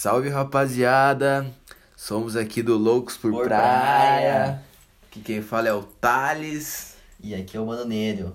[0.00, 1.54] Salve rapaziada!
[1.94, 3.68] Somos aqui do Loucos por, Por praia.
[3.68, 4.64] Praia.
[5.06, 6.96] Aqui quem fala é o Thales.
[7.22, 8.34] E aqui é o Mano Nélio.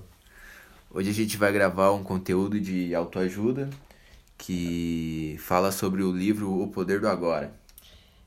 [0.92, 3.68] Hoje a gente vai gravar um conteúdo de autoajuda
[4.38, 7.52] que fala sobre o livro O Poder do Agora.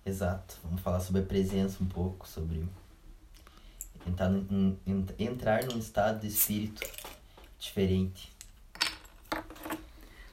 [0.04, 0.56] Exato.
[0.64, 2.64] Vamos falar sobre a presença um pouco, sobre
[4.04, 4.76] entrar num,
[5.16, 6.84] entrar num estado de espírito
[7.56, 8.32] diferente.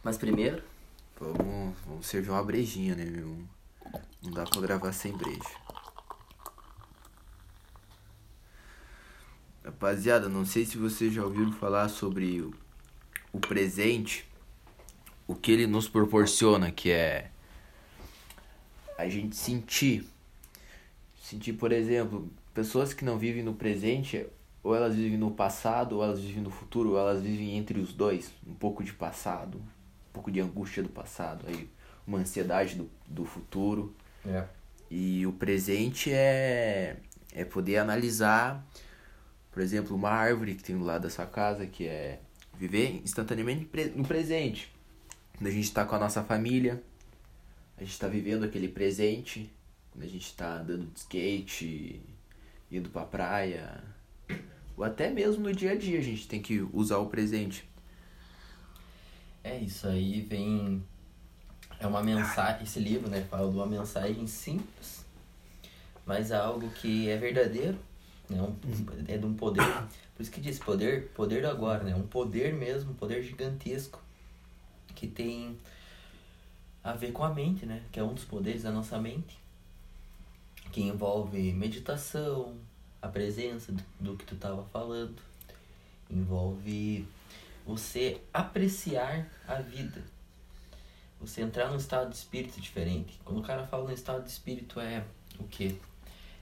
[0.03, 0.63] Mas primeiro,
[1.17, 3.37] Vamos, vamos servir uma brejinha, né, meu?
[4.21, 5.39] Não dá pra gravar sem breja.
[9.63, 12.53] Rapaziada, não sei se vocês já ouviram falar sobre o,
[13.31, 14.27] o presente,
[15.25, 17.31] o que ele nos proporciona, que é
[18.97, 20.05] a gente sentir.
[21.21, 24.27] Sentir, por exemplo, pessoas que não vivem no presente,
[24.61, 27.93] ou elas vivem no passado, ou elas vivem no futuro, ou elas vivem entre os
[27.93, 28.31] dois.
[28.45, 29.61] Um pouco de passado,
[30.15, 31.69] pouco de angústia do passado, aí
[32.07, 33.93] uma ansiedade do, do futuro.
[34.25, 34.45] é.
[34.89, 36.97] E o presente é,
[37.33, 38.65] é poder analisar,
[39.51, 42.19] por exemplo, uma árvore que tem do lado da sua casa, que é
[42.53, 44.71] viver instantaneamente no presente.
[45.35, 46.81] Quando a gente está com a nossa família,
[47.77, 49.51] a gente está vivendo aquele presente.
[49.91, 52.01] Quando a gente está andando de skate,
[52.71, 53.83] indo pra praia,
[54.77, 57.67] ou até mesmo no dia a dia a gente tem que usar o presente.
[59.45, 60.83] É isso aí, vem.
[61.79, 62.63] É uma mensagem.
[62.63, 63.21] Esse livro, né?
[63.29, 65.05] Fala de uma mensagem simples,
[66.03, 67.77] mas é algo que é verdadeiro.
[68.27, 68.41] Né?
[68.41, 68.55] Um,
[69.07, 69.63] é de um poder.
[70.15, 71.95] Por isso que diz poder, poder do agora, né?
[71.95, 74.01] Um poder mesmo, um poder gigantesco.
[74.95, 75.59] Que tem
[76.83, 77.83] a ver com a mente, né?
[77.91, 79.37] Que é um dos poderes da nossa mente.
[80.71, 82.55] Que envolve meditação,
[82.99, 85.21] a presença do, do que tu estava falando.
[86.09, 87.07] Envolve
[87.65, 90.03] você apreciar a vida.
[91.19, 93.19] Você entrar num estado de espírito diferente.
[93.23, 95.03] Quando o cara fala no estado de espírito é
[95.39, 95.75] o quê?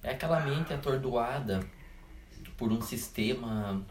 [0.02, 1.66] É aquela mente atordoada
[2.58, 3.82] por um sistema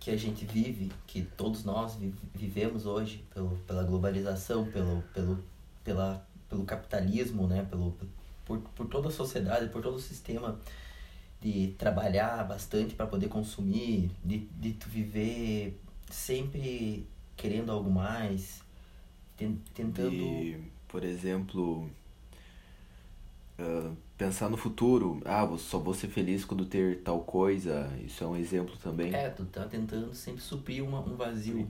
[0.00, 5.44] que a gente vive, que todos nós vi- vivemos hoje, pelo, pela globalização, pelo, pelo,
[5.84, 7.66] pela, pelo capitalismo, né?
[7.68, 7.94] pelo,
[8.46, 10.58] por, por toda a sociedade, por todo o sistema
[11.40, 15.78] de trabalhar bastante para poder consumir, de, de tu viver
[16.10, 18.62] sempre querendo algo mais,
[19.36, 20.12] ten- tentando.
[20.14, 21.88] E, por exemplo,
[23.58, 25.20] ah, pensar no futuro.
[25.24, 27.88] Ah, vou- só vou ser feliz quando ter tal coisa.
[28.04, 29.14] Isso é um exemplo também.
[29.14, 31.68] É, tu tá tentando sempre suprir uma, um vazio.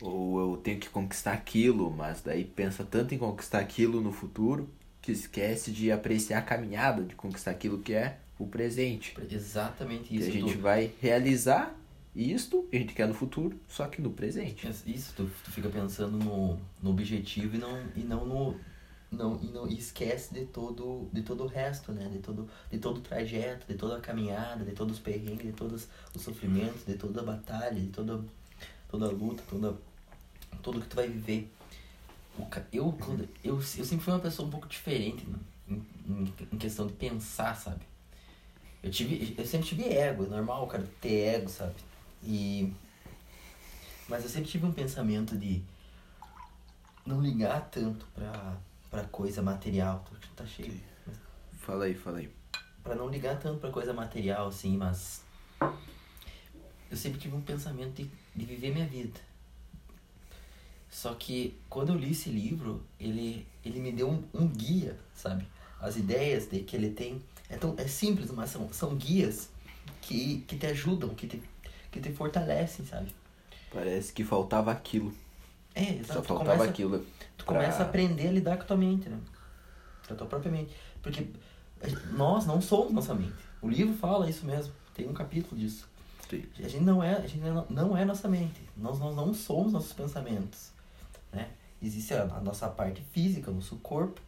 [0.00, 4.68] Ou eu tenho que conquistar aquilo, mas daí pensa tanto em conquistar aquilo no futuro
[5.00, 9.16] que esquece de apreciar a caminhada de conquistar aquilo que é o presente.
[9.30, 10.28] Exatamente Que isso.
[10.28, 11.74] a gente tu, vai realizar
[12.14, 14.68] isto a gente quer no futuro, só que no presente.
[14.86, 18.60] Isso, tu, tu fica pensando no, no objetivo e não, e não no.
[19.10, 22.08] Não, e não e esquece de todo, de todo o resto, né?
[22.08, 25.52] De todo, de todo o trajeto, de toda a caminhada, de todos os perrengues, de
[25.52, 28.20] todos os sofrimentos, de toda a batalha, de toda,
[28.88, 29.76] toda a luta, toda,
[30.62, 31.48] tudo que tu vai viver.
[32.72, 35.38] Eu, quando, eu, eu sempre fui uma pessoa um pouco diferente né?
[35.68, 37.82] em, em, em questão de pensar, sabe?
[38.82, 41.74] Eu, tive, eu sempre tive ego, é normal cara ter ego, sabe?
[42.26, 42.74] E
[44.08, 45.62] mas eu sempre tive um pensamento de
[47.06, 48.56] não ligar tanto pra,
[48.90, 50.04] pra coisa material.
[50.36, 50.80] Tá cheio.
[51.60, 52.30] Fala aí, fala aí.
[52.82, 55.22] Pra não ligar tanto pra coisa material, assim, mas.
[56.90, 59.18] Eu sempre tive um pensamento de, de viver minha vida.
[60.90, 65.46] Só que quando eu li esse livro, ele, ele me deu um, um guia, sabe?
[65.80, 67.22] As ideias de que ele tem.
[67.48, 69.50] É, tão, é simples, mas são, são guias
[70.02, 71.42] que, que te ajudam, que te,
[71.94, 73.14] que te fortalecem, sabe?
[73.72, 75.12] Parece que faltava aquilo.
[75.74, 76.12] É, exato.
[76.14, 77.06] Só tu faltava começa- aquilo.
[77.36, 79.18] Tu pra- começa a aprender a lidar com a tua mente, né?
[80.06, 80.72] Com a tua própria mente.
[81.02, 81.26] Porque
[82.12, 83.34] nós não somos nossa mente.
[83.60, 84.72] O livro fala isso mesmo.
[84.94, 85.88] Tem um capítulo disso.
[86.30, 86.44] Sim.
[86.58, 88.60] A gente não é, a gente não é nossa mente.
[88.76, 90.70] Nós, nós não somos nossos pensamentos.
[91.32, 91.48] Né?
[91.82, 94.20] Existe a, a nossa parte física, o nosso corpo.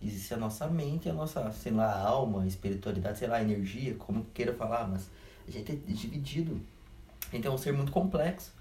[0.00, 4.52] Existe a nossa mente, a nossa, sei lá, alma, espiritualidade, sei lá, energia, como queira
[4.54, 5.08] falar, mas
[5.46, 6.60] a gente é dividido.
[7.32, 8.52] Gente é um ser muito complexo.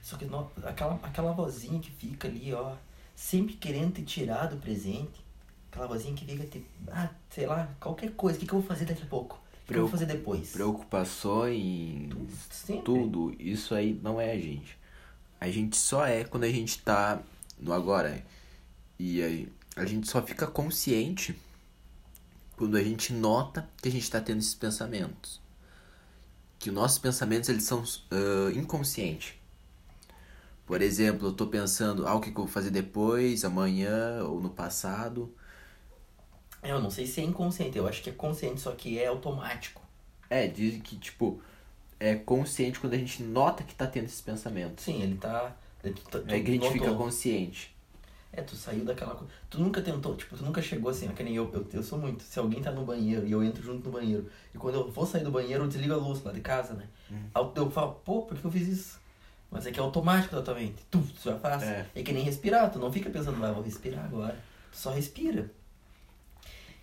[0.00, 0.26] Só que
[0.64, 2.74] aquela, aquela vozinha que fica ali, ó,
[3.14, 5.24] sempre querendo te tirar do presente.
[5.70, 6.64] Aquela vozinha que fica te.
[6.90, 8.38] Ah, sei lá, qualquer coisa.
[8.38, 9.38] O que, que eu vou fazer daqui a pouco?
[9.64, 10.52] O que, eu vou fazer depois?
[10.52, 12.08] Preocupações,
[12.66, 14.78] Tudo, tudo, isso aí não é a gente.
[15.38, 17.20] A gente só é quando a gente tá
[17.58, 18.24] no agora.
[18.98, 21.38] E aí, a gente só fica consciente
[22.56, 25.38] quando a gente nota que a gente tá tendo esses pensamentos.
[26.58, 29.34] Que os nossos pensamentos, eles são ah, inconscientes.
[30.66, 34.50] Por exemplo, eu tô pensando, ah, o que, eu vou fazer depois, amanhã ou no
[34.50, 35.34] passado.
[36.62, 39.80] Eu não sei se é inconsciente, eu acho que é consciente, só que é automático.
[40.28, 41.40] É, dizem que, tipo,
[41.98, 44.84] é consciente quando a gente nota que tá tendo esses pensamentos.
[44.84, 45.56] Sim, ele tá.
[45.82, 46.72] Ele, tu, É que a gente notou.
[46.72, 47.74] fica consciente.
[48.32, 49.32] É, tu saiu daquela coisa.
[49.48, 51.98] Tu nunca tentou, tipo, tu nunca chegou assim, ó, que nem eu, eu, eu sou
[51.98, 52.22] muito.
[52.22, 55.06] Se alguém tá no banheiro e eu entro junto no banheiro, e quando eu vou
[55.06, 56.86] sair do banheiro, eu desligo a luz lá de casa, né?
[57.10, 57.52] Uhum.
[57.56, 59.00] Eu falo, pô, por que eu fiz isso?
[59.50, 60.76] Mas é que é automático totalmente.
[60.90, 61.62] Tu, tu já faz.
[61.62, 61.86] É.
[61.94, 62.02] É.
[62.02, 64.38] que nem respirar, tu não fica pensando, vai, vou respirar agora.
[64.70, 65.50] Tu só respira.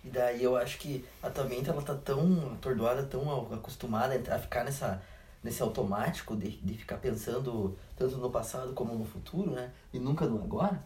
[0.04, 4.38] E daí eu acho que a tua mente ela tá tão atordoada, tão acostumada a
[4.38, 5.02] ficar nessa,
[5.42, 9.72] nesse automático de, de ficar pensando tanto no passado como no futuro, né?
[9.92, 10.80] E nunca no agora,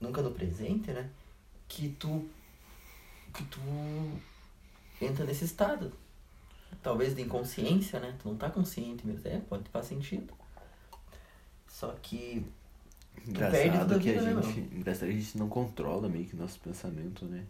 [0.00, 1.08] nunca no presente, né?
[1.68, 2.28] Que tu.
[3.34, 3.60] que tu
[5.00, 5.92] entra nesse estado.
[6.82, 8.16] Talvez de inconsciência, né?
[8.22, 9.26] Tu não tá consciente mesmo.
[9.28, 10.32] É, pode faz sentido.
[11.68, 12.44] Só que.
[13.24, 14.74] perde Engraçado que a né, gente.
[14.74, 17.44] Engraçado que a gente não controla meio que nosso pensamento, né?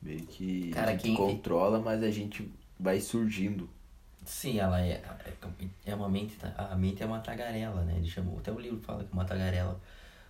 [0.00, 3.68] Meio que Cara, a gente quem- controla, mas a gente vai surgindo.
[4.24, 5.32] Sim, ela é, é,
[5.86, 7.96] é uma mente, a mente é uma tagarela, né?
[7.96, 9.80] Ele chamou, até o livro fala que é uma tagarela.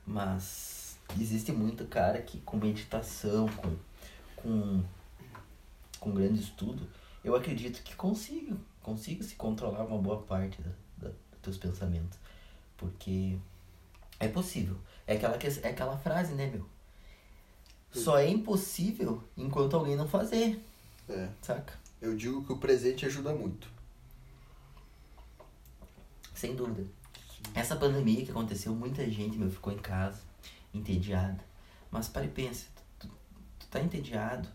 [0.06, 0.81] Mas
[1.20, 3.76] existe muito cara que com meditação, com,
[4.36, 4.84] com,
[6.00, 6.86] com grande estudo,
[7.24, 12.18] eu acredito que consiga, consiga se controlar uma boa parte da, da, dos teus pensamentos.
[12.76, 13.38] Porque
[14.18, 14.76] é possível.
[15.06, 16.66] É aquela, que- é aquela frase, né, meu?
[17.92, 20.58] Só é impossível enquanto alguém não fazer,
[21.08, 21.28] É.
[21.42, 21.74] saca?
[22.00, 23.68] Eu digo que o presente ajuda muito.
[26.34, 26.84] Sem dúvida.
[27.54, 30.20] Essa pandemia que aconteceu, muita gente, meu, ficou em casa,
[30.72, 31.44] entediada.
[31.90, 32.66] Mas para e pensa,
[32.98, 33.08] tu,
[33.58, 34.48] tu, tá entediado,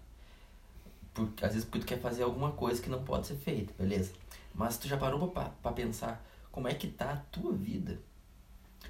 [1.13, 4.11] por, às vezes porque tu quer fazer alguma coisa que não pode ser feita, beleza?
[4.53, 7.99] Mas tu já parou pra, pra pensar como é que tá a tua vida?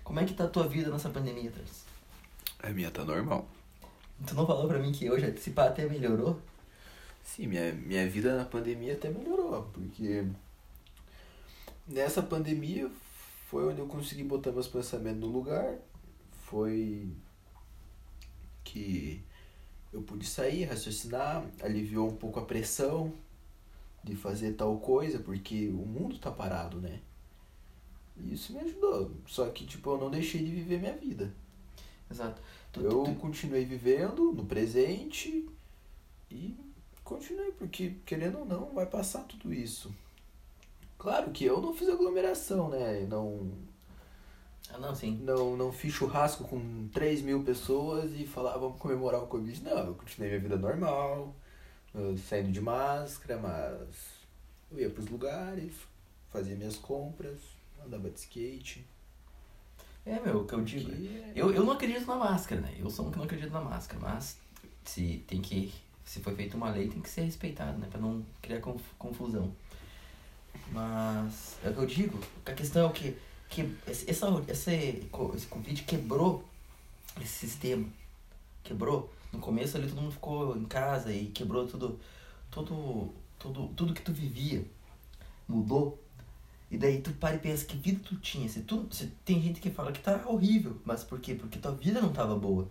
[0.03, 1.83] Como é que tá a tua vida nessa pandemia, Trans?
[2.63, 3.45] A minha tá normal.
[4.25, 6.41] Tu não falou pra mim que hoje, se pá, até melhorou?
[7.23, 10.25] Sim, minha, minha vida na pandemia até melhorou, porque
[11.85, 12.89] nessa pandemia
[13.49, 15.75] foi onde eu consegui botar meus pensamentos no lugar,
[16.49, 17.11] foi
[18.63, 19.21] que
[19.93, 23.13] eu pude sair, raciocinar, aliviou um pouco a pressão
[24.03, 27.01] de fazer tal coisa, porque o mundo tá parado, né?
[28.17, 31.31] E isso me ajudou, só que tipo, eu não deixei de viver minha vida.
[32.11, 32.41] Exato.
[32.71, 35.47] Tu, Eu tu- continuei vivendo no presente
[36.31, 36.55] e
[37.03, 39.93] continuei, porque querendo ou não, vai passar tudo isso.
[40.97, 43.01] Claro que eu não fiz aglomeração, né?
[43.07, 43.51] Não,
[44.73, 45.17] Ah, não, sim.
[45.23, 49.63] não, não fiz churrasco com 3 mil pessoas e falar, "Ah, vamos comemorar o Covid.
[49.63, 51.33] Não, eu continuei minha vida normal,
[51.95, 53.87] eu saindo de máscara, mas
[54.71, 55.73] eu ia pros lugares,
[56.29, 57.39] fazia minhas compras,
[57.85, 58.85] andava de skate.
[60.05, 60.89] É, meu, o que eu digo.
[60.89, 62.75] que é- Eu, eu não acredito na máscara, né?
[62.77, 64.37] Eu sou um que não acredito na máscara, mas
[64.83, 65.73] se tem que.
[66.05, 67.87] Se foi feita uma lei, tem que ser respeitado, né?
[67.91, 69.53] Pra não criar conf- confusão.
[70.71, 72.19] Mas é o que eu digo.
[72.45, 73.17] A questão é o que?
[73.49, 76.43] Que esse, essa, esse, co- esse Covid quebrou
[77.21, 77.85] esse sistema.
[78.63, 79.11] Quebrou.
[79.31, 81.99] No começo ali todo mundo ficou em casa e quebrou tudo.
[82.51, 83.13] Tudo.
[83.39, 84.65] Tudo, tudo que tu vivia
[85.47, 86.01] mudou.
[86.69, 88.49] E daí tu para e pensa que vida tu tinha.
[88.49, 91.35] Se tu, se tem gente que fala que tá horrível, mas por quê?
[91.35, 92.69] Porque tua vida não tava boa.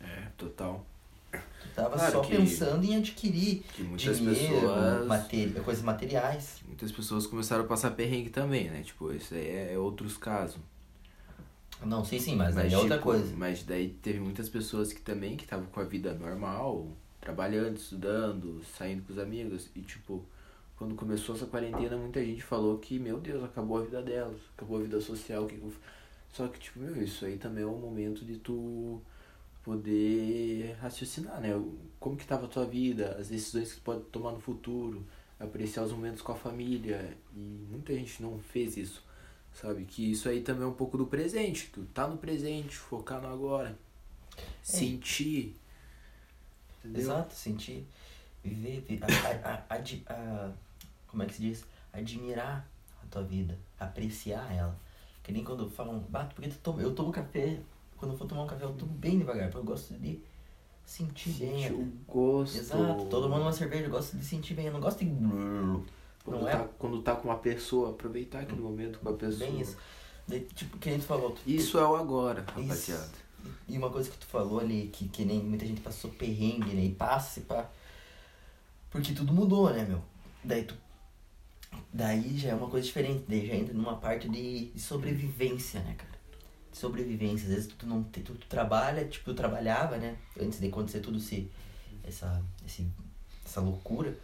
[0.00, 0.86] É, total.
[1.30, 3.62] Tu tava Claro só que- pensando em adquirir
[3.96, 5.64] dinheiro, pessoas.
[5.64, 6.60] coisas materiais.
[6.66, 8.82] Muitas pessoas começaram a passar perrengue também, né?
[8.82, 10.58] Tipo, isso aí é, é outros casos.
[11.84, 13.32] Não, sim, sim, mas, aí é outra tipo, coisa.
[13.36, 16.88] Mas daí teve muitas pessoas que também que estavam com a vida normal,
[17.20, 19.68] trabalhando, estudando, saindo com os amigos.
[19.76, 20.24] E tipo,
[20.76, 24.78] quando começou essa quarentena, muita gente falou que, meu Deus, acabou a vida delas, acabou
[24.78, 25.46] a vida social.
[25.46, 25.60] Que.
[26.32, 29.00] Só que, tipo, meu, isso aí também é um momento de tu
[29.68, 31.50] poder raciocinar, né?
[32.00, 35.04] Como que tava a tua vida, as decisões que tu pode tomar no futuro,
[35.38, 37.14] apreciar os momentos com a família.
[37.36, 39.04] E muita gente não fez isso.
[39.52, 39.84] Sabe?
[39.84, 41.68] Que isso aí também é um pouco do presente.
[41.70, 43.78] Tu tá no presente, focar no agora.
[44.62, 45.54] Sentir.
[46.78, 47.02] Entendeu?
[47.02, 47.84] Exato, sentir,
[48.42, 50.52] viver, a, a, a,
[51.08, 51.64] como é que se diz?
[51.92, 52.66] Admirar
[53.02, 54.78] a tua vida, apreciar ela.
[55.22, 57.60] Que nem quando falam, bato, porque eu tomo café,
[57.98, 60.20] quando eu for tomar um café eu tomo bem devagar, porque eu gosto de
[60.84, 61.62] sentir bem.
[61.62, 62.56] Sentir a- o gosto.
[62.58, 65.10] Exato, todo mundo uma cerveja, eu gosto de sentir bem, eu não gosto de...
[66.24, 69.50] Quando, não é- tá, quando tá com uma pessoa, aproveitar aquele momento com a pessoa.
[69.50, 69.76] Bem isso.
[70.26, 71.30] Daí, tipo, que nem tu falou.
[71.32, 73.08] Tu, Isso é o agora, rapaziada.
[73.66, 76.84] E uma coisa que tu falou ali, que, que nem muita gente passou perrengue, né?
[76.84, 77.66] E passa, e pá.
[78.90, 80.02] Porque tudo mudou, né, meu?
[80.44, 80.74] Daí tu.
[81.92, 85.94] Daí já é uma coisa diferente, daí já entra numa parte de, de sobrevivência, né,
[85.96, 86.17] cara?
[86.72, 87.48] Sobrevivência.
[87.48, 90.16] Às vezes tu não tu, tu trabalha, tipo, tu trabalhava, né?
[90.40, 91.50] Antes de acontecer tudo esse,
[92.04, 92.86] essa, esse,
[93.44, 94.14] essa loucura.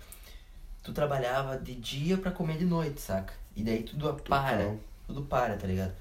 [0.83, 3.33] Tu trabalhava de dia pra comer de noite, saca?
[3.57, 4.59] E daí tudo para.
[4.59, 4.79] Total.
[5.07, 5.93] Tudo para, tá ligado?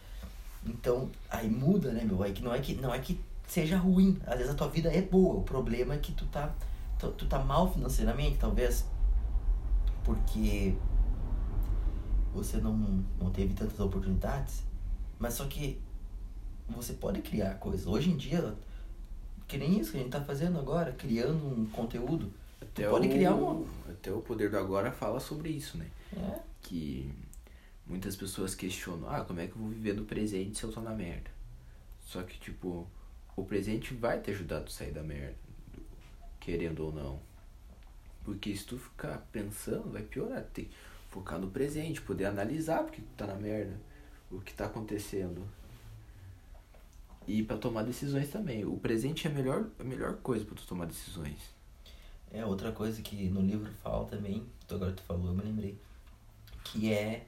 [0.65, 2.23] Então, aí muda, né, meu?
[2.23, 4.19] Aí que não é que, não é que seja ruim.
[4.25, 5.35] Às vezes a tua vida é boa.
[5.35, 6.53] O problema é que tu tá,
[6.97, 8.85] tu, tu tá mal financeiramente, talvez.
[10.03, 10.75] Porque
[12.33, 12.73] você não,
[13.19, 14.63] não teve tantas oportunidades.
[15.19, 15.79] Mas só que
[16.69, 17.85] você pode criar coisas.
[17.87, 18.53] Hoje em dia,
[19.47, 22.31] que nem isso que a gente tá fazendo agora, criando um conteúdo.
[22.61, 25.87] Até pode o, criar uma- Até o Poder do Agora fala sobre isso, né?
[26.15, 26.39] É.
[26.61, 27.11] Que
[27.85, 30.81] muitas pessoas questionam, ah, como é que eu vou viver do presente se eu tô
[30.81, 31.29] na merda?
[32.01, 32.87] Só que, tipo,
[33.35, 35.35] o presente vai te ajudar a sair da merda,
[36.39, 37.19] querendo ou não.
[38.23, 40.43] Porque se tu ficar pensando, vai piorar.
[40.53, 40.71] Tem que
[41.09, 43.73] focar no presente, poder analisar porque tu tá na merda,
[44.31, 45.43] o que tá acontecendo.
[47.27, 48.65] E pra tomar decisões também.
[48.65, 51.37] O presente é a melhor, a melhor coisa pra tu tomar decisões.
[52.31, 55.77] É, outra coisa que no livro fala também, agora tu falou, eu me lembrei,
[56.63, 57.27] que é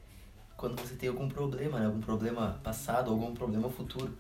[0.58, 1.86] quando você tem algum problema, né?
[1.86, 4.12] Algum problema passado, algum problema futuro.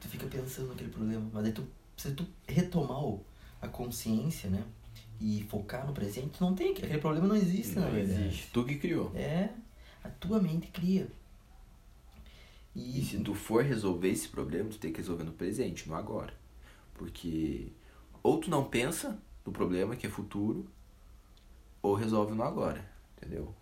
[0.00, 1.64] Tu fica pensando naquele problema, mas aí tu,
[1.96, 3.24] se tu retomar o-
[3.62, 4.64] a consciência, né?
[5.20, 8.24] E focar no presente, tu não tem, aquele problema não existe, na Não verdade.
[8.24, 8.50] existe.
[8.52, 9.12] Tu que criou.
[9.14, 9.50] É,
[10.02, 11.06] a tua mente cria.
[12.74, 15.94] E E, se tu for resolver esse problema, tu tem que resolver no presente, no
[15.94, 16.32] agora.
[16.94, 17.68] Porque
[18.22, 20.66] ou tu não pensa no problema que é futuro,
[21.82, 22.84] ou resolve no agora,
[23.16, 23.54] entendeu?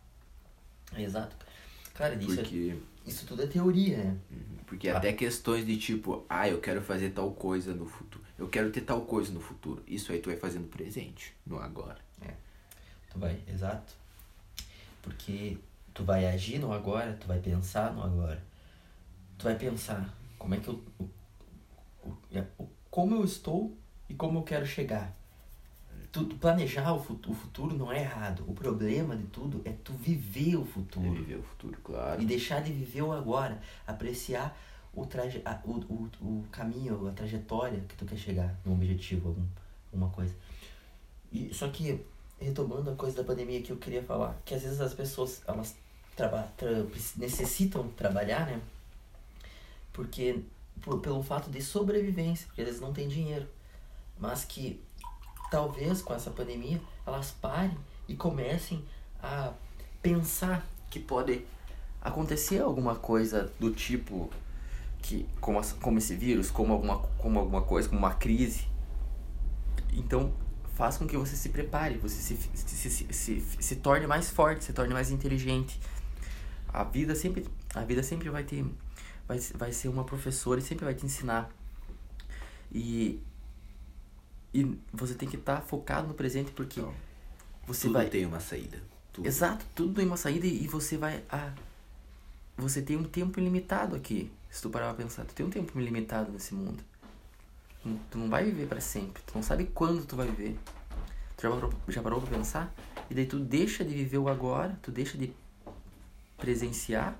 [0.97, 1.37] exato.
[1.95, 4.17] Cara, isso, é- Porque, isso tudo é teoria, né?
[4.67, 4.99] porque Ah.
[4.99, 8.23] até questões de tipo, ah, eu quero fazer tal coisa no futuro.
[8.39, 9.83] Eu quero ter tal coisa no futuro.
[9.87, 11.99] Isso aí tu vai fazer no presente, no agora.
[13.11, 13.95] Tu vai, exato.
[15.03, 15.57] Porque
[15.95, 18.43] tu vai agir no agora, tu vai pensar no agora.
[19.39, 20.83] Tu vai pensar como é que eu.
[20.99, 21.05] O,
[22.09, 22.45] o, é,
[22.91, 23.77] como eu estou
[24.09, 25.17] e como eu quero chegar.
[26.11, 28.43] Tu, tu planejar o futuro, o futuro não é errado.
[28.49, 31.13] O problema de tudo é tu viver o É futuro.
[31.13, 32.21] viver o futuro, claro.
[32.21, 33.61] E deixar de viver o agora.
[33.87, 34.57] Apreciar
[34.95, 39.29] o, traje, a- o, o, o caminho, a trajetória que tu quer chegar num objetivo,
[39.29, 39.45] algum,
[39.93, 40.35] alguma coisa.
[41.31, 42.03] E, só que,
[42.41, 45.77] retomando a coisa da pandemia que eu queria falar, que às vezes as pessoas, elas
[46.17, 46.71] traba, tra,
[47.17, 48.61] necessitam trabalhar, né?
[49.99, 50.45] Porque,
[50.81, 53.49] por, pelo fato de sobrevivência, porque vezes não tem dinheiro.
[54.17, 54.81] Mas que,
[55.51, 57.77] talvez com essa pandemia, elas parem
[58.07, 58.85] e comecem
[59.21, 59.53] a
[60.01, 61.45] pensar que pode
[62.01, 64.31] acontecer alguma coisa do tipo
[65.03, 68.69] que como, como esse vírus, como alguma, como alguma coisa, como uma crise.
[69.93, 70.33] Então
[70.77, 74.63] faz com que você se prepare, você se, se, se, se, se torne mais forte,
[74.63, 75.81] se torne mais inteligente.
[76.69, 78.65] A vida sempre, a vida sempre vai ter,
[79.29, 81.49] vai, vai ser uma professora e sempre vai te ensinar.
[82.73, 83.21] E,
[84.53, 86.95] e você tem que estar focado no presente porque Então,
[87.67, 88.83] você tudo vai tem uma saída.
[89.13, 89.27] Tudo.
[89.29, 91.53] Exato, tudo tem uma saída e você vai a
[92.57, 94.33] você tem um tempo ilimitado aqui.
[94.51, 96.83] Se tu parar pra pensar, tu tem um tempo ilimitado nesse mundo.
[97.85, 99.23] Não- Tu não vai viver para sempre.
[99.25, 100.59] Tu não sabe quando tu vai viver.
[101.37, 102.75] Tu já parou, já parou pra pensar?
[103.09, 105.33] E daí tu deixa de viver o agora, tu deixa de
[106.37, 107.17] presenciar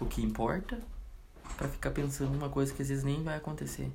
[0.00, 0.80] o que importa
[1.56, 3.90] pra ficar pensando numa coisa que às vezes nem vai acontecer.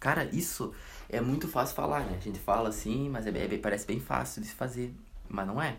[0.00, 0.72] Cara, isso
[1.08, 2.16] é muito fácil falar, né?
[2.16, 4.94] A gente fala assim, mas é, é parece bem fácil de se fazer.
[5.28, 5.78] Mas não é.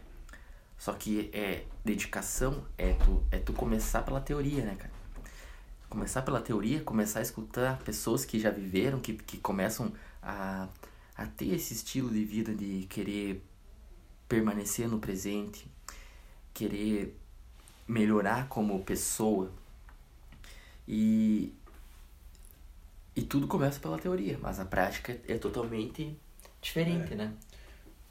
[0.77, 4.93] Só que é dedicação, é tu, é tu começar pela teoria, né, cara?
[5.89, 10.67] Começar pela teoria, começar a escutar pessoas que já viveram, que, que começam a,
[11.15, 13.43] a ter esse estilo de vida de querer
[14.27, 15.71] permanecer no presente,
[16.53, 17.17] querer
[17.87, 19.51] melhorar como pessoa.
[20.87, 21.53] E,
[23.15, 26.15] e tudo começa pela teoria, mas a prática é totalmente
[26.61, 27.15] diferente, É.
[27.15, 27.33] né?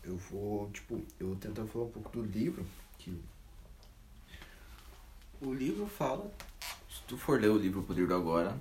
[0.03, 2.65] Eu vou, tipo, eu vou tentar falar um pouco do livro.
[2.99, 3.19] Que
[5.41, 6.31] o livro fala.
[6.91, 8.59] Se tu for ler o livro O Poder do Agora,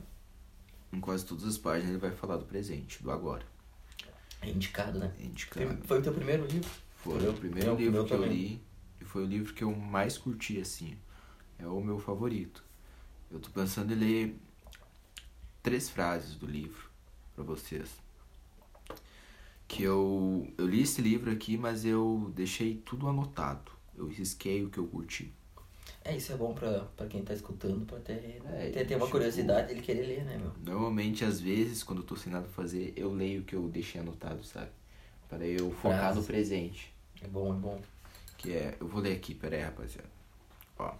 [0.91, 3.45] em quase todas as páginas ele vai falar do presente, do agora.
[4.41, 5.13] É indicado, né?
[5.19, 5.85] É indicado.
[5.85, 6.69] Foi o teu primeiro livro?
[6.97, 8.29] Foi o primeiro livro que eu também.
[8.33, 8.61] li
[9.01, 10.97] e foi o livro que eu mais curti, assim.
[11.59, 12.63] É o meu favorito.
[13.33, 14.39] Eu tô pensando em ler
[15.61, 16.87] três frases do livro
[17.35, 17.89] pra vocês.
[19.67, 23.71] Que eu, eu li esse livro aqui, mas eu deixei tudo anotado.
[23.97, 25.33] Eu risquei o que eu curti.
[26.05, 29.05] É, isso é bom pra, pra quem tá escutando, pra ter, É, ter, ter uma
[29.05, 30.51] tipo- curiosidade ele querer ler, né, meu?
[30.61, 33.67] Normalmente, às vezes, quando eu tô sem nada pra fazer, eu leio o que eu
[33.69, 34.69] deixei anotado, sabe?
[35.29, 36.17] Para eu focar Frases.
[36.21, 36.93] no presente.
[37.21, 37.81] É bom, é bom.
[38.37, 38.77] Que é.
[38.79, 40.09] Eu vou ler aqui, pera aí, rapaziada.
[40.77, 40.93] Ó.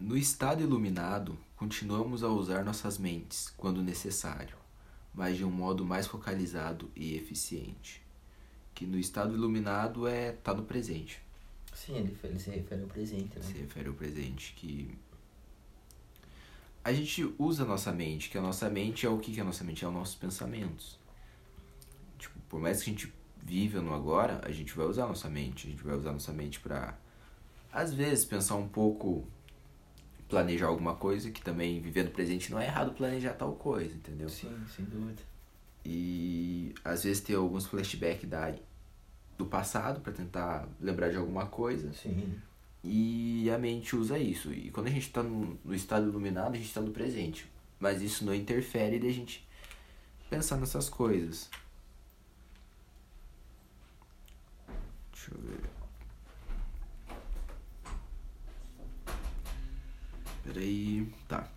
[0.00, 4.56] No estado iluminado, continuamos a usar nossas mentes quando necessário,
[5.12, 8.02] mas de um modo mais focalizado e eficiente.
[8.74, 11.20] Que no estado iluminado é tá no presente.
[11.74, 13.42] Sim, ele, ele se refere ao presente, né?
[13.42, 14.90] Se refere ao presente que
[16.82, 19.44] a gente usa a nossa mente, que a nossa mente é o que, que a
[19.44, 19.84] nossa mente?
[19.84, 20.98] É os nossos pensamentos.
[22.18, 25.28] Tipo, por mais que a gente viva no agora, a gente vai usar a nossa
[25.28, 25.66] mente.
[25.66, 26.96] A gente vai usar a nossa mente pra,
[27.70, 29.28] às vezes, pensar um pouco,
[30.30, 34.28] planejar alguma coisa, que também, vivendo no presente, não é errado planejar tal coisa, entendeu?
[34.28, 35.20] Sim, sem dúvida.
[35.84, 38.54] E, às vezes, ter alguns flashbacks da,
[39.36, 41.92] do passado para tentar lembrar de alguma coisa.
[41.92, 42.38] Sim.
[42.82, 44.52] E a mente usa isso.
[44.52, 47.50] E quando a gente está no, no, estado iluminado, a gente está no presente.
[47.78, 49.46] Mas isso não interfere de a gente
[50.30, 51.50] pensar nessas coisas.
[55.12, 55.69] Deixa eu ver.
[60.52, 61.06] Peraí.
[61.28, 61.48] Tá.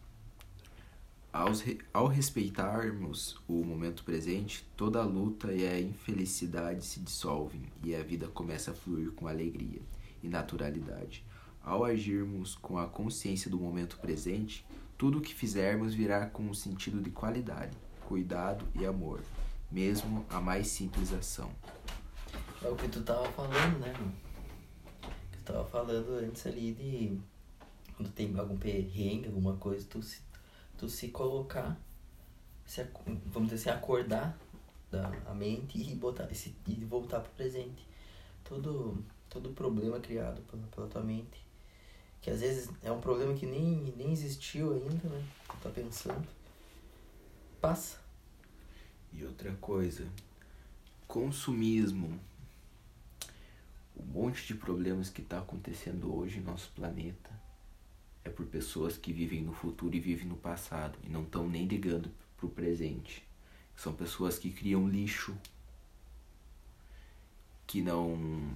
[1.92, 8.04] Ao respeitarmos o momento presente, toda a luta e a infelicidade se dissolvem e a
[8.04, 9.82] vida começa a fluir com alegria
[10.22, 11.26] e naturalidade.
[11.64, 14.64] Ao agirmos com a consciência do momento presente,
[14.96, 17.76] tudo o que fizermos virá com um sentido de qualidade,
[18.08, 19.22] cuidado e amor,
[19.72, 21.50] mesmo a mais simples ação.
[22.62, 23.92] É o que tu tava falando, né?
[25.32, 27.20] Que tu tava falando antes ali de
[28.04, 30.20] quando tem algum perrengue, alguma coisa, tu se,
[30.78, 31.80] tu se colocar,
[32.66, 32.86] se,
[33.28, 34.38] vamos dizer assim, acordar
[34.92, 37.88] da, a mente e, botar, esse, e voltar pro presente.
[38.44, 41.44] Todo todo problema criado pela, pela tua mente.
[42.22, 45.26] Que às vezes é um problema que nem, nem existiu ainda, né?
[45.48, 46.28] Tu tá pensando.
[47.60, 47.98] Passa.
[49.12, 50.08] E outra coisa,
[51.08, 52.20] consumismo.
[53.98, 57.43] Um monte de problemas que está acontecendo hoje no nosso planeta
[58.24, 61.66] é por pessoas que vivem no futuro e vivem no passado e não estão nem
[61.66, 63.24] ligando pro presente.
[63.76, 65.36] São pessoas que criam lixo,
[67.66, 68.56] que não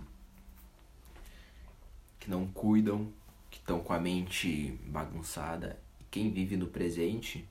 [2.19, 3.11] que não cuidam,
[3.49, 5.79] que estão com a mente bagunçada.
[6.09, 7.47] Quem vive no presente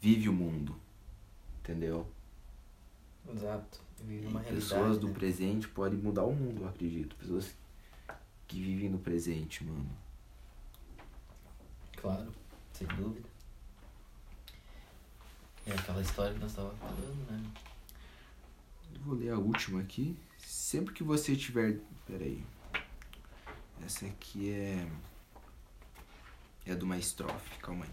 [0.00, 0.76] vive o mundo,
[1.60, 2.06] entendeu?
[3.30, 3.80] Exato.
[4.04, 5.14] Vive uma pessoas do né?
[5.14, 7.14] presente podem mudar o mundo, eu acredito.
[7.16, 7.54] Pessoas
[8.48, 9.88] que vivem no presente, mano.
[12.02, 12.34] Claro,
[12.72, 13.28] sem dúvida.
[15.64, 17.52] É aquela história que nós estávamos falando, né?
[19.04, 20.18] Vou ler a última aqui.
[20.36, 21.78] Sempre que você tiver.
[22.04, 22.44] Peraí.
[23.86, 24.90] Essa aqui é.
[26.66, 27.92] É de uma estrofe, calma aí.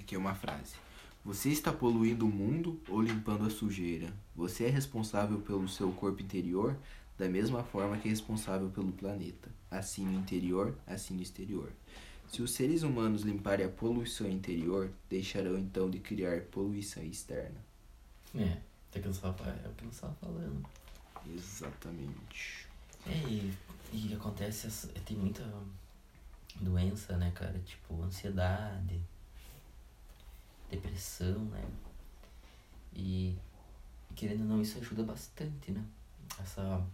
[0.00, 0.83] Aqui é uma frase.
[1.24, 4.12] Você está poluindo o mundo ou limpando a sujeira?
[4.36, 6.76] Você é responsável pelo seu corpo interior
[7.16, 9.48] da mesma forma que é responsável pelo planeta.
[9.70, 11.72] Assim no interior, assim no exterior.
[12.30, 17.56] Se os seres humanos limparem a poluição interior, deixarão então de criar poluição externa.
[18.34, 18.58] É,
[18.94, 20.62] é o que eu estava falando.
[21.26, 22.68] Exatamente.
[23.06, 23.54] É, e,
[23.94, 24.68] e acontece,
[25.06, 25.42] tem muita
[26.60, 27.58] doença, né, cara?
[27.60, 29.00] Tipo, ansiedade,
[30.76, 31.64] depressão, né?
[32.92, 33.36] E,
[34.14, 35.84] querendo ou não, isso ajuda bastante, né?
[36.40, 36.84] Essa,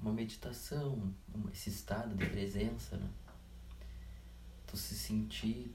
[0.00, 1.12] uma meditação,
[1.52, 3.08] esse estado de presença, né?
[4.66, 5.74] Tu se sentir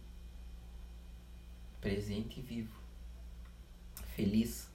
[1.82, 2.84] presente e vivo
[4.16, 4.70] feliz,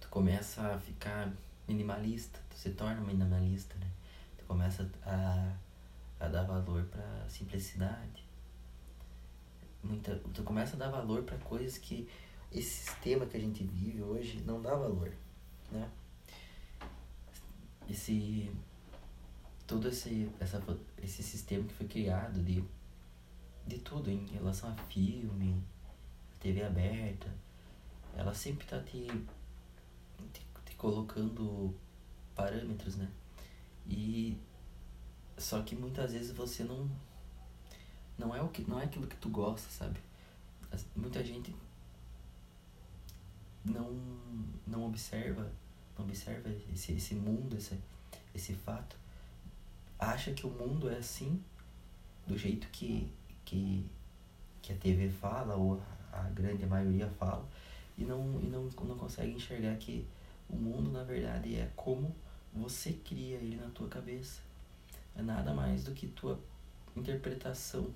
[0.00, 1.32] tu começa a ficar
[1.68, 3.88] minimalista, tu se torna minimalista, né?
[4.36, 5.52] Tu começa a,
[6.18, 8.23] a dar valor para simplicidade.
[9.84, 12.08] Muita, tu começa a dar valor para coisas que
[12.50, 15.12] esse sistema que a gente vive hoje não dá valor,
[15.70, 15.90] né?
[17.88, 18.50] Esse
[19.66, 20.62] todo esse essa,
[21.02, 22.64] esse sistema que foi criado de
[23.66, 25.62] de tudo em relação a filme,
[26.38, 27.32] TV aberta,
[28.14, 29.06] ela sempre tá te,
[30.32, 31.74] te, te colocando
[32.34, 33.10] parâmetros, né?
[33.86, 34.36] E
[35.36, 36.88] só que muitas vezes você não
[38.18, 40.00] não é o que não é aquilo que tu gosta, sabe?
[40.96, 41.54] Muita gente
[43.64, 43.92] não
[44.66, 45.50] não observa,
[45.96, 47.78] não observa esse esse mundo, esse
[48.34, 48.96] esse fato.
[49.98, 51.42] Acha que o mundo é assim
[52.26, 53.12] do jeito que
[53.44, 53.86] que
[54.60, 55.80] que a TV fala ou
[56.12, 57.46] a grande maioria fala
[57.96, 60.06] e não, e não, não consegue enxergar que
[60.48, 62.14] o mundo, na verdade, é como
[62.52, 64.40] você cria ele na tua cabeça.
[65.16, 66.38] É nada mais do que tua
[66.96, 67.88] interpretação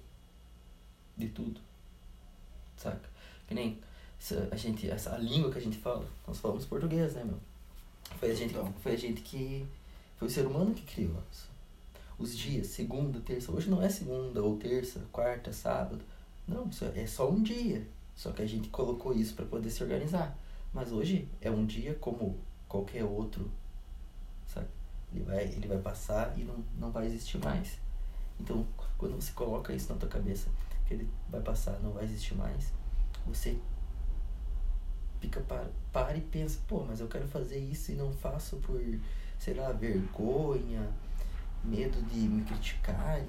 [1.19, 1.61] de tudo.
[2.77, 3.11] Saca?
[3.47, 3.79] Que nem
[4.51, 7.39] a gente, essa língua que a gente fala, nós falamos português, né, meu?
[8.19, 8.73] Foi a gente, Total.
[8.83, 9.67] foi a gente que.
[10.17, 11.49] Foi o ser humano que criou isso.
[12.19, 13.53] Os dias, segunda, terça.
[13.53, 16.05] Hoje não é segunda ou terça, quarta, sábado.
[16.47, 17.87] Não, é só um dia.
[18.17, 20.37] Só que a gente colocou isso para poder se organizar.
[20.73, 23.49] Mas hoje é um dia como qualquer outro,
[24.47, 24.67] sabe?
[25.13, 27.79] Ele vai, ele vai passar e não, não vai existir mais.
[28.41, 30.49] Então, quando você coloca isso na tua cabeça,
[30.89, 32.73] que ele vai passar, não vai existir mais,
[33.27, 33.59] você
[35.21, 38.81] fica para, para e pensa, pô, mas eu quero fazer isso e não faço por,
[39.39, 40.89] sei lá, vergonha,
[41.63, 43.21] medo de me criticar.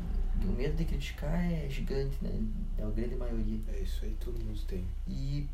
[0.42, 2.32] O medo de criticar é gigante, né?
[2.78, 3.60] É a grande maioria.
[3.68, 4.86] É isso aí, todo mundo tem.
[5.08, 5.46] E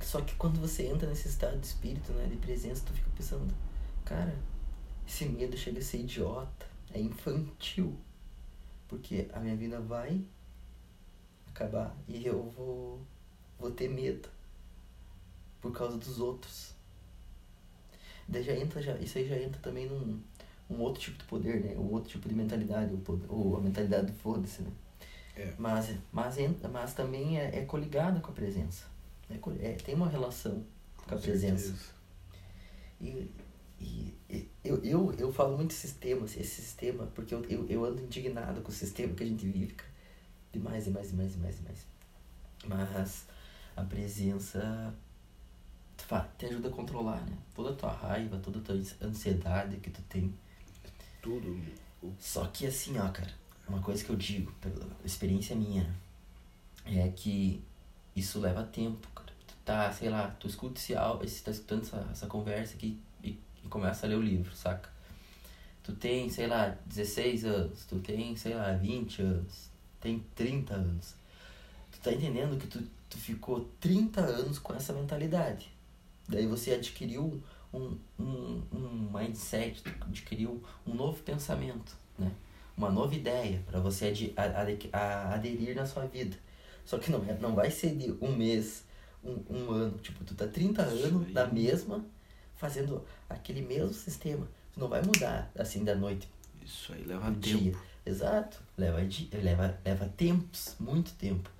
[0.00, 3.54] só que quando você entra nesse estado de espírito, né, de presença, tu fica pensando,
[4.04, 4.34] cara,
[5.06, 7.96] esse medo chega a ser idiota, é infantil.
[8.88, 10.22] Porque a minha vida vai
[11.58, 13.00] acabar e eu vou
[13.58, 14.28] vou ter medo
[15.60, 16.74] por causa dos outros.
[18.28, 20.20] Daí já entra já, isso aí já entra também num
[20.70, 21.74] um outro tipo de poder, né?
[21.76, 22.94] Um outro tipo de mentalidade,
[23.28, 24.70] ou a mentalidade do foda-se, né?
[25.34, 25.54] É.
[25.56, 28.84] Mas, mas, entra, mas também é, é coligado com a presença.
[29.30, 30.64] É, é, tem uma relação
[31.06, 31.74] com a presença.
[33.00, 33.30] E,
[33.80, 38.02] e, e eu, eu, eu falo muito sistema, esse sistema, porque eu, eu, eu ando
[38.02, 39.87] indignado com o sistema que a gente vive, cara.
[40.52, 41.86] Demais, demais, demais, demais, demais.
[42.66, 43.26] Mas
[43.76, 44.94] a presença
[46.38, 47.36] te ajuda a controlar, né?
[47.54, 50.34] Toda a tua raiva, toda a tua ansiedade que tu tem.
[51.20, 51.60] Tudo.
[52.18, 53.32] Só que assim, ó, cara,
[53.68, 55.94] uma coisa que eu digo, pela experiência minha,
[56.86, 57.62] é que
[58.16, 59.32] isso leva tempo, cara.
[59.46, 63.38] Tu tá, sei lá, tu escuta esse áudio, tá escutando essa, essa conversa aqui e,
[63.62, 64.90] e começa a ler o livro, saca?
[65.82, 71.14] Tu tem, sei lá, 16 anos, tu tem, sei lá, 20 anos, tem 30 anos.
[71.92, 75.70] Tu tá entendendo que tu, tu ficou 30 anos com essa mentalidade.
[76.28, 82.30] Daí você adquiriu um, um, um mindset, tu adquiriu um novo pensamento, né?
[82.76, 86.36] Uma nova ideia para você ade- a- ade- a- aderir na sua vida.
[86.84, 88.84] Só que não, é, não vai ser de um mês,
[89.24, 89.98] um, um ano.
[89.98, 92.04] Tipo, tu tá 30 Isso anos da mesma,
[92.56, 94.46] fazendo aquele mesmo sistema.
[94.72, 96.28] Tu não vai mudar assim da noite
[96.64, 97.40] Isso aí leva tempo.
[97.40, 97.74] dia.
[98.06, 98.62] Exato.
[98.78, 98.98] Leva,
[99.32, 101.50] leva, leva tempos, muito tempo.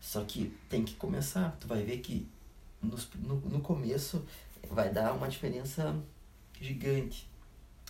[0.00, 1.56] Só que tem que começar.
[1.60, 2.28] Tu vai ver que
[2.80, 4.24] nos, no, no começo
[4.70, 5.94] vai dar uma diferença
[6.60, 7.28] gigante.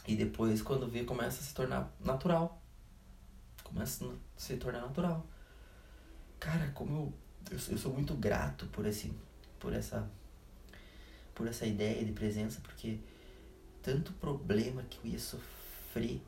[0.08, 2.60] E depois, quando vê, começa a se tornar natural.
[3.62, 5.24] Começa a se tornar natural.
[6.40, 7.12] Cara, como
[7.50, 9.12] eu, eu, eu sou muito grato por esse
[9.60, 10.10] por essa
[11.34, 12.98] por essa ideia de presença, porque
[13.80, 16.20] tanto problema que eu ia sofrer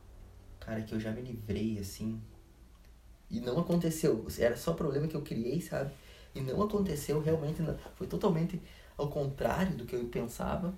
[0.65, 2.21] cara, que eu já me livrei, assim.
[3.31, 4.27] E não aconteceu.
[4.39, 5.93] Era só problema que eu criei, sabe?
[6.35, 7.63] E não aconteceu realmente.
[7.63, 8.61] não- Foi totalmente
[8.97, 10.75] ao contrário do que eu pensava.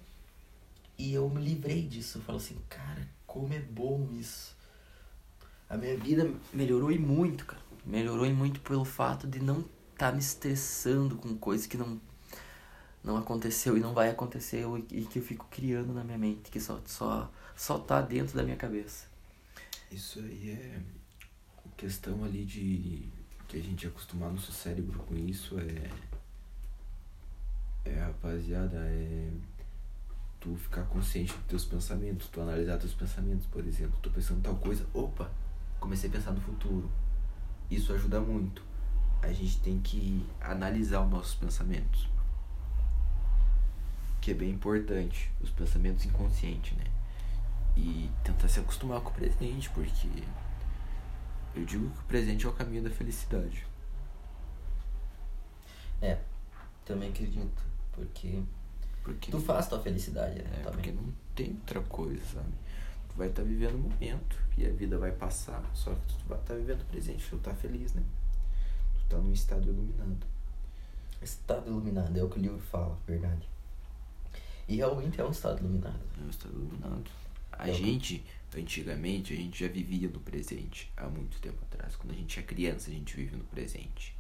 [0.99, 2.19] E eu me livrei disso.
[2.19, 4.57] Eu falo assim, cara, como é bom isso.
[5.69, 7.63] A minha vida melhorou e muito, cara.
[7.85, 12.01] Melhorou e muito pelo fato de não estar me estressando com coisas que não
[13.03, 16.61] não aconteceu e não vai acontecer e que eu fico criando na minha mente, que
[16.61, 19.07] só só só tá dentro da minha cabeça.
[19.91, 20.81] Isso aí é
[21.77, 23.09] questão ali de
[23.49, 25.91] que a gente acostumar nosso cérebro com isso é
[27.85, 29.31] é rapaziada é
[30.41, 34.57] tu ficar consciente dos teus pensamentos, tu analisar teus pensamentos, por exemplo, tô pensando tal
[34.57, 35.31] coisa, opa,
[35.79, 36.91] comecei a pensar no futuro.
[37.71, 38.63] Isso ajuda muito.
[39.23, 42.09] A gente tem que analisar os nossos pensamentos.
[44.21, 46.85] Que é bem importante, os pensamentos inconscientes, né?
[47.77, 50.09] e tentar se acostumar com o presente, porque
[51.57, 53.67] eu digo que o presente é o caminho da felicidade.
[56.01, 56.19] É,
[56.85, 58.43] também acredito, porque
[59.03, 60.59] Porque, tu faz tua felicidade, né?
[60.61, 61.07] é, porque também.
[61.07, 62.53] não tem outra coisa, sabe?
[63.09, 66.39] Tu vai estar vivendo o momento e a vida vai passar, só que tu vai
[66.39, 68.03] estar vivendo o presente, tu tá feliz, né?
[69.01, 70.27] Tu tá num estado iluminado.
[71.23, 73.49] Estado iluminado, é o que o livro fala, verdade.
[74.69, 76.01] E realmente é um estado iluminado.
[76.21, 77.05] É um estado iluminado.
[77.53, 78.25] A É que- gente,
[78.59, 81.95] antigamente, a gente já vivia no presente, há muito tempo atrás.
[81.97, 84.17] Quando a gente é criança, a gente vive no presente.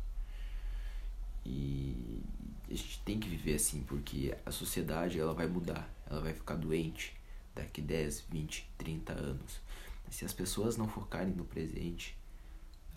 [1.44, 2.20] E
[2.68, 6.57] a gente tem que viver assim, porque a sociedade ela vai mudar, ela vai ficar
[6.57, 7.14] doente
[7.55, 9.61] daqui 10, 20, 30 anos.
[10.11, 12.16] Se as pessoas não focarem no presente,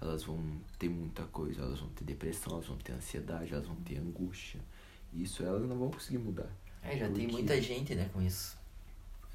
[0.01, 0.43] elas vão
[0.77, 4.59] ter muita coisa, elas vão ter depressão, elas vão ter ansiedade, elas vão ter angústia.
[5.13, 6.49] Isso elas não vão conseguir mudar.
[6.81, 8.57] É, já tem Porque- muita gente, né, com isso.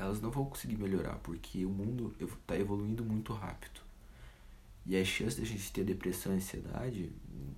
[0.05, 3.81] Elas não vão conseguir melhorar, porque o mundo evo- tá evoluindo muito rápido.
[4.87, 7.13] E a chance de a gente ter depressão e ansiedade,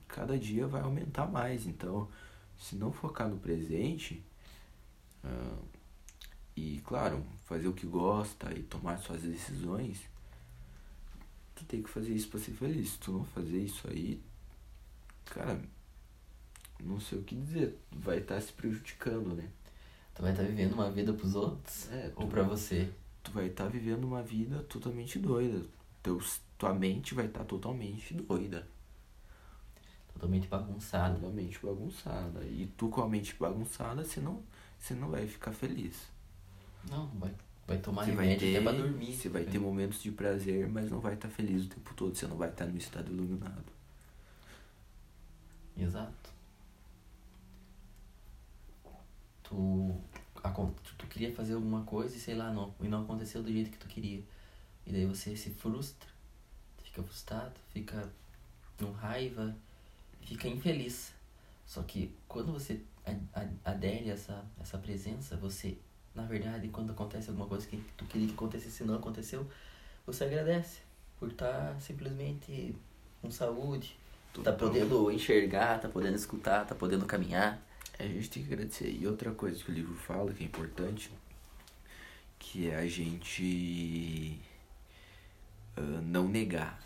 [0.07, 1.67] cada dia vai aumentar mais.
[1.67, 2.09] Então,
[2.59, 4.23] se não focar no presente,
[5.25, 5.59] ah,
[6.57, 10.01] e, claro, fazer o que gosta e tomar suas decisões,
[11.55, 12.91] tu tem que fazer isso pra ser feliz.
[12.93, 14.23] Se tu não fazer isso aí,
[15.27, 15.61] cara,
[16.81, 17.79] não sei o que dizer.
[17.93, 19.49] Vai estar se prejudicando, né?
[20.17, 22.91] Tu vai estar vivendo uma vida pros outros É, ou pra você.
[23.23, 25.67] Tu vai estar vivendo uma vida totalmente doida.
[26.03, 28.67] Teus, tua mente vai estar totalmente doida.
[30.15, 31.17] Totalmente bagunçado.
[31.17, 32.45] Totalmente bagunçada.
[32.45, 34.43] E tu com a mente bagunçada, você não,
[34.79, 36.09] você não vai ficar feliz.
[36.89, 37.35] Não, vai,
[37.67, 39.13] vai tomar Você vai remédio ter, até pra dormir.
[39.13, 42.15] Você vai ter momentos de prazer, mas não vai estar feliz o tempo todo.
[42.17, 43.71] Você não vai estar no estado iluminado.
[45.77, 46.31] Exato.
[49.43, 50.01] Tu,
[50.65, 53.71] tu, tu queria fazer alguma coisa e sei lá, não, e não aconteceu do jeito
[53.71, 54.23] que tu queria.
[54.87, 56.09] E daí você se frustra,
[56.83, 58.09] fica frustrado, fica
[58.79, 59.55] com raiva,
[60.23, 61.13] fica infeliz.
[61.67, 62.81] Só que quando você
[63.65, 65.77] adere a essa, essa presença, você,
[66.15, 69.47] na verdade, quando acontece alguma coisa que tu queria que acontecesse e não aconteceu,
[70.07, 70.81] você agradece
[71.19, 72.75] por estar simplesmente
[73.21, 73.97] com saúde,
[74.43, 77.61] Tá podendo enxergar, tá podendo escutar, tá podendo caminhar.
[77.99, 78.91] A gente tem que agradecer.
[78.91, 81.11] E outra coisa que o livro fala, que é importante,
[82.39, 84.39] que é a gente
[85.77, 86.81] ah, não negar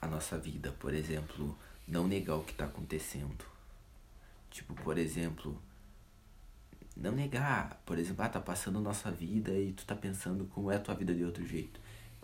[0.00, 0.72] a nossa vida.
[0.78, 1.56] Por exemplo,
[1.86, 3.44] não negar o que está acontecendo.
[4.50, 5.60] Tipo, por exemplo,
[6.96, 7.82] não negar.
[7.86, 10.80] Por exemplo, ah, tá passando a nossa vida e tu tá pensando como é a
[10.80, 11.80] tua vida de outro jeito.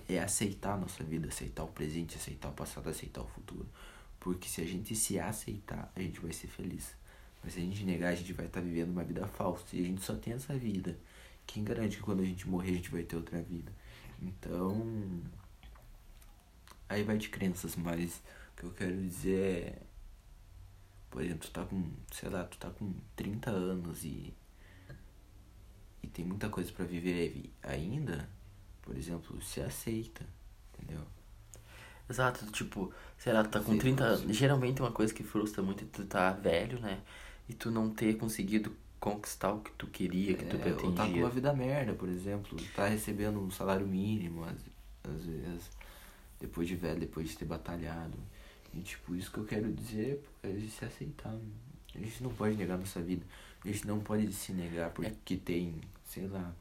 [0.08, 3.68] É aceitar a nossa vida, aceitar o presente, aceitar o passado, aceitar o futuro.
[4.20, 6.97] Porque se a gente se aceitar, a gente vai ser feliz.
[7.42, 9.64] Mas se a gente negar, a gente vai estar vivendo uma vida falsa.
[9.76, 10.98] E a gente só tem essa vida.
[11.46, 13.72] Quem garante que quando a gente morrer, a gente vai ter outra vida?
[14.20, 15.22] Então.
[16.88, 18.22] Aí vai de crenças, mas
[18.52, 19.82] o que eu quero dizer é.
[21.10, 21.90] Por exemplo, tu tá com.
[22.12, 24.34] Sei lá, tu tá com 30 anos e.
[26.02, 28.28] E tem muita coisa pra viver ainda.
[28.82, 30.26] Por exemplo, se aceita.
[30.74, 31.04] Entendeu?
[32.08, 34.22] Exato, tipo, sei lá, tu tá com Sim, 30 sim.
[34.22, 34.36] anos.
[34.36, 37.02] Geralmente uma coisa que frustra muito é tu tá velho, né?
[37.48, 40.70] E tu não ter conseguido conquistar o que tu queria, que tu É, ou tá
[40.76, 41.22] com pretendia.
[41.24, 42.58] uma vida merda, por exemplo.
[42.74, 44.56] Tá recebendo um salário mínimo, às,
[45.10, 45.70] às vezes.
[46.40, 48.16] Depois de velho, depois de ter batalhado.
[48.74, 51.34] E tipo, isso que eu quero dizer é de se aceitar.
[51.94, 53.24] A gente não pode negar nossa vida.
[53.64, 56.52] A gente não pode se negar porque tem, sei lá,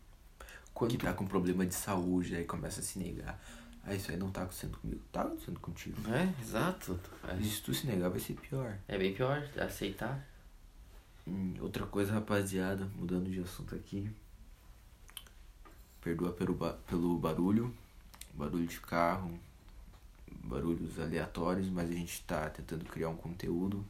[0.73, 3.39] Quando que tá com problema de saúde, aí começa a se negar.
[3.83, 5.01] Ah, isso aí não tá acontecendo comigo.
[5.11, 5.97] Tá acontecendo contigo.
[6.11, 6.99] É, exato.
[7.39, 8.77] E se tu se negar, vai ser pior.
[8.87, 10.25] É bem pior aceitar.
[11.61, 14.09] Outra coisa, rapaziada, mudando de assunto aqui.
[16.01, 17.73] Perdoa pelo, ba- pelo barulho,
[18.33, 19.37] barulho de carro,
[20.43, 23.83] barulhos aleatórios, mas a gente tá tentando criar um conteúdo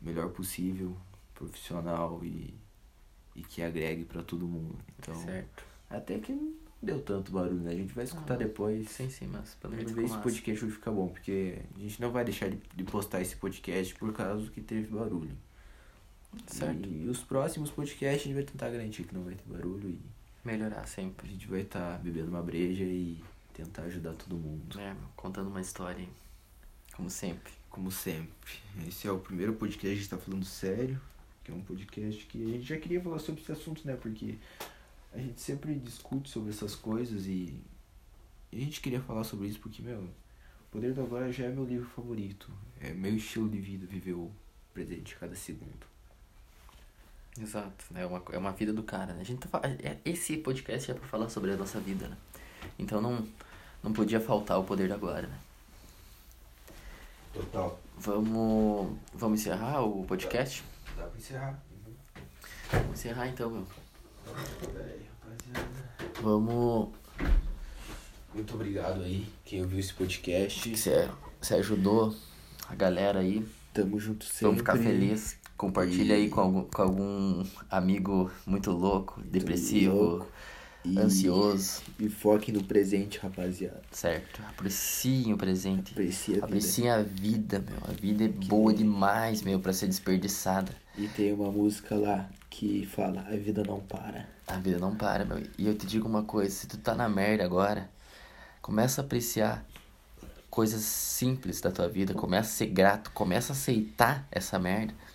[0.00, 0.96] melhor possível,
[1.34, 2.52] profissional e,
[3.36, 4.74] e que agregue pra todo mundo.
[4.98, 5.64] Então, certo.
[5.88, 6.52] até que não
[6.82, 7.70] deu tanto barulho, né?
[7.70, 8.90] A gente vai escutar Ah, depois.
[8.90, 12.24] Sim, sim, mas pelo menos esse podcast hoje ficar bom, porque a gente não vai
[12.24, 15.36] deixar de, de postar esse podcast por causa que teve barulho.
[16.46, 16.88] Certo.
[16.88, 19.98] E, os próximos podcasts a gente vai tentar garantir que não vai ter barulho e
[20.44, 21.28] Melhorar a sempre.
[21.28, 23.22] gente vai estar bebendo uma breja e
[23.54, 24.80] tentar ajudar todo mundo.
[24.80, 26.08] É, contando uma história.
[26.96, 27.52] Como sempre.
[27.70, 28.58] Como sempre.
[28.86, 31.00] Esse é o primeiro podcast que a gente tá falando sério,
[31.44, 33.94] que é um podcast que a gente já queria falar sobre esse assunto, né?
[33.94, 34.36] Porque
[35.12, 37.54] a gente sempre discute sobre essas coisas e,
[38.52, 40.08] a gente queria falar sobre isso porque, meu, O
[40.72, 42.50] Poder do Agora já é meu livro favorito.
[42.80, 44.30] É meu estilo de vida, viver o
[44.74, 45.91] presente cada segundo.
[47.40, 49.22] Exato, é uma, é uma vida do cara, né?
[49.22, 52.16] A gente tá, é- esse podcast é pra falar sobre a nossa vida, né?
[52.78, 53.26] Então não,
[53.82, 55.38] não podia faltar o poder agora, né?
[57.32, 57.80] Total.
[57.98, 60.62] Vamos, vamos encerrar o podcast?
[60.96, 61.62] Dá pra encerrar.
[62.70, 63.66] Vamos encerrar então, meu.
[64.84, 65.06] Aí.
[66.20, 66.90] Vamos.
[68.34, 70.76] Muito obrigado aí, quem ouviu esse podcast.
[70.76, 71.08] Você,
[71.40, 72.14] você ajudou
[72.68, 73.46] a galera aí.
[73.72, 74.44] Tamo junto sempre.
[74.44, 75.38] Vamos ficar felizes.
[75.62, 80.28] Compartilha aí com algum, com algum amigo muito louco, depressivo, louco.
[80.84, 81.82] E- ansioso.
[82.00, 83.80] E foquem no presente, rapaziada.
[83.92, 84.42] Certo?
[84.48, 85.92] Apreciem o presente.
[85.92, 86.46] Aprecia a vida.
[86.46, 87.78] Apreciem a vida, meu.
[87.88, 90.72] A vida é boa demais, meu, pra ser desperdiçada.
[90.98, 94.28] E tem uma música lá que fala, a vida não para.
[94.48, 95.40] A vida não para, meu.
[95.56, 97.88] E eu te digo uma coisa, se tu tá na merda agora,
[98.60, 99.64] começa a apreciar
[100.50, 105.11] coisas simples da tua vida, começa a ser grato, começa a aceitar essa merda e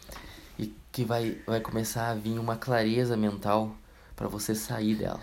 [0.98, 3.78] que vai, vai começar a vir uma clareza mental
[4.16, 5.20] pra você sair dela.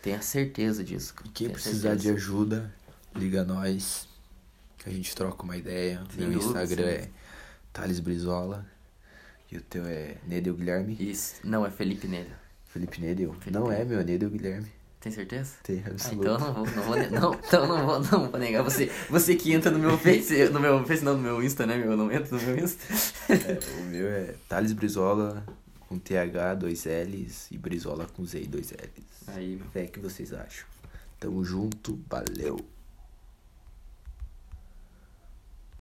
[0.00, 1.14] Tenha certeza disso.
[1.34, 2.14] Quem precisar de certeza.
[2.14, 2.74] ajuda,
[3.14, 4.08] liga nós.
[4.78, 6.02] Que a gente troca uma ideia.
[6.14, 6.88] Sim, Meu Instagram sim.
[6.88, 7.10] é
[7.74, 8.64] Thales Brizola.
[9.52, 10.96] E o teu é Nedeu Guilherme.
[10.98, 12.30] Isso, não é Felipe Nele.
[12.64, 13.34] Felipe Nedel.
[13.34, 14.72] Felipe Não é, meu, Nedel Guilherme.
[15.00, 15.52] Tem certeza?
[15.62, 16.20] Tem, Ah, absoluto.
[16.28, 18.90] então eu não vou, não vou, não, então não vou, não vou negar você.
[19.08, 21.92] Você que entra no meu Face, no meu Face não, no meu Insta, né, meu?
[21.92, 22.82] Eu não entro no meu Insta.
[23.32, 25.46] É, o meu é Thales Brizola
[25.88, 29.28] com TH, dois L's e Brizola com Z e dois L's.
[29.28, 29.82] Aí, meu.
[29.82, 30.66] É que vocês acham.
[31.20, 32.58] Tamo junto, valeu.